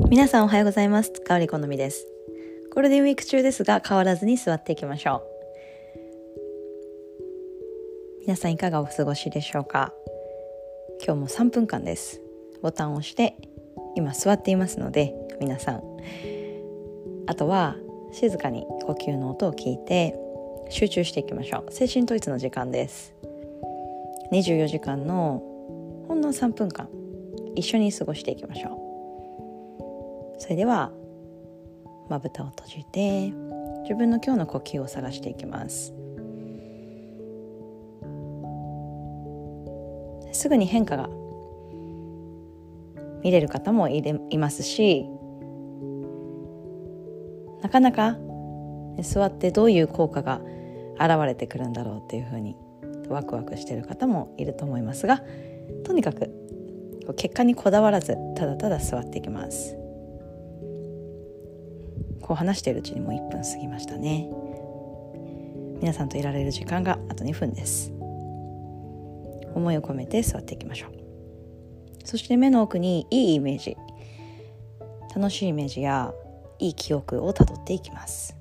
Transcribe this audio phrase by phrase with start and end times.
[0.00, 1.12] 皆さんおはようございます。
[1.12, 2.06] かおりこのみです。
[2.74, 5.22] ゴールデンウィーク中ですが変わらずに座っていきましょう。
[8.20, 9.92] 皆さんいかがお過ごしでしょうか？
[11.04, 12.20] 今日も3分間です。
[12.62, 13.36] ボタンを押して
[13.94, 15.82] 今座っていますので皆さん
[17.26, 17.76] あとは
[18.12, 20.14] 静かに呼吸の音を聞いて
[20.70, 21.72] 集中していきましょう。
[21.72, 23.14] 精神統一の時間です。
[24.32, 25.42] 24時間の
[26.08, 26.88] ほんの3分間
[27.54, 28.81] 一緒に過ごしていきましょう。
[30.42, 30.90] それでは
[32.08, 33.30] まぶたを閉じて
[33.82, 35.94] 自分の今日の呼吸を探していきます。
[40.32, 41.08] すぐに変化が
[43.22, 45.06] 見れる方もいれいますし
[47.62, 48.16] なかなか
[49.00, 50.40] 座ってどういう効果が
[50.98, 52.56] 現れてくるんだろうっていうふうに
[53.08, 55.22] ワクワクしてる方もいると思いますが
[55.84, 56.32] とにかく
[57.14, 59.81] 結果にこだわらずただただ座っていきます。
[62.22, 64.28] こう話しているうちにもう1分過ぎましたね。
[65.80, 67.92] 皆さんといられる時間があと2分です。
[69.54, 70.92] 思いを込めて座っていきましょう。
[72.04, 73.76] そして目の奥にいいイメージ。
[75.14, 76.14] 楽しいイメージや
[76.58, 78.36] いい記憶をたどっていきます。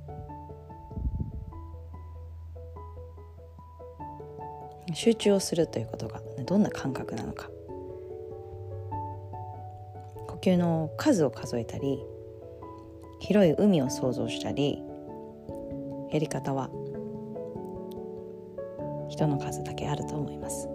[4.94, 7.50] 集中をするということがどんな感覚なのか。
[10.28, 12.00] 呼吸の数を数えたり
[13.22, 14.84] 広い海を想像したり
[16.12, 16.70] やり方は
[19.10, 20.68] 人の数だけあると思います。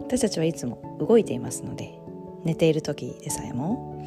[0.00, 1.98] 私たちはいつも動いていますので
[2.44, 4.00] 寝ている時でさえも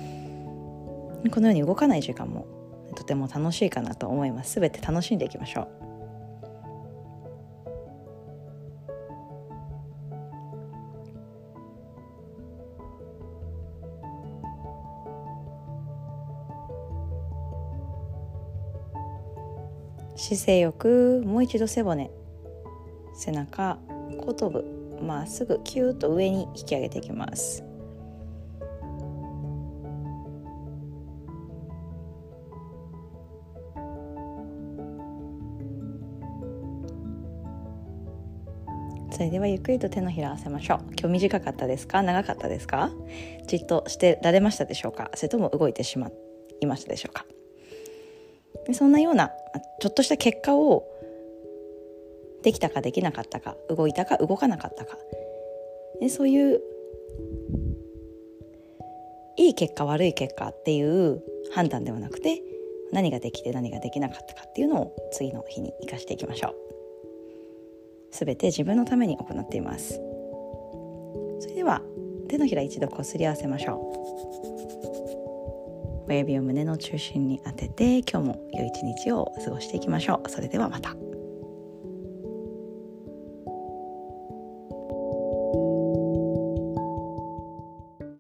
[1.32, 2.48] このように動かない時間も
[2.96, 4.60] とても楽しいかなと思います。
[4.60, 5.79] 全て楽しんでいきましょう。
[20.22, 22.12] 姿勢よくもう一度背骨
[23.16, 23.80] 背中
[24.18, 27.64] 後頭部まっすぐキューッと上に引き上げていきます。
[39.12, 40.80] それではゆっくりと手のひら合わせましょう。
[41.00, 42.02] 今日短かったですか？
[42.04, 42.92] 長かったですか？
[43.48, 45.12] じっとしてられましたでしょうか？
[45.16, 46.10] それとも動いてしま
[46.60, 47.26] いましたでしょうか？
[48.66, 49.32] でそんなような
[49.80, 50.86] ちょっとした結果を
[52.44, 54.98] できたかできなかったか動いたか動かなかったか。
[56.00, 56.62] でそういう
[59.36, 62.42] いい結果悪い結果っていう判断ではなくて
[62.92, 66.56] 何ができて何ができなかったかっていうのを次の日に生かしていきましょう。
[68.12, 70.02] 全て自分のために行っています。
[71.40, 71.82] それでは
[72.28, 74.59] 手のひら一度こすり合わせましょう。
[76.10, 81.09] 親指を胸の中心に当てて今日も良い一日を過ごしていきましょうそれではまた。